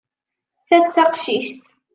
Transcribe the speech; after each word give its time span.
Ta 0.67 0.77
d 0.81 0.85
taqcict. 0.93 1.61